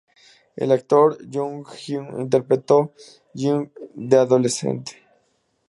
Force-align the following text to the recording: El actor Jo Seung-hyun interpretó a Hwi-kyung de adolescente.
El 0.55 0.71
actor 0.71 1.19
Jo 1.31 1.43
Seung-hyun 1.47 2.21
interpretó 2.21 2.79
a 2.79 2.87
Hwi-kyung 3.35 3.69
de 4.09 4.17
adolescente. 4.17 4.93